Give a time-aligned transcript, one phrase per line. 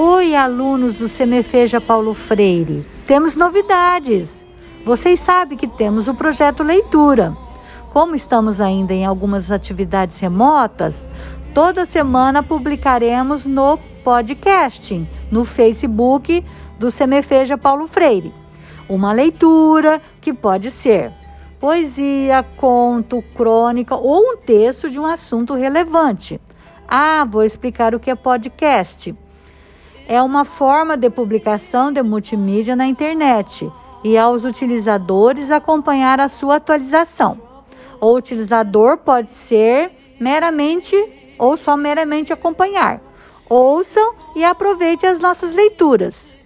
[0.00, 2.86] Oi, alunos do Semefeja Paulo Freire.
[3.04, 4.46] Temos novidades.
[4.84, 7.36] Vocês sabem que temos o projeto Leitura.
[7.90, 11.08] Como estamos ainda em algumas atividades remotas,
[11.52, 16.44] toda semana publicaremos no podcast, no Facebook
[16.78, 18.32] do Semefeja Paulo Freire.
[18.88, 21.10] Uma leitura que pode ser
[21.58, 26.40] poesia, conto, crônica ou um texto de um assunto relevante.
[26.86, 29.12] Ah, vou explicar o que é podcast.
[30.10, 33.70] É uma forma de publicação de multimídia na internet
[34.02, 37.38] e aos utilizadores acompanhar a sua atualização.
[38.00, 40.96] O utilizador pode ser meramente
[41.38, 43.02] ou só meramente acompanhar.
[43.50, 46.37] Ouçam e aproveite as nossas leituras.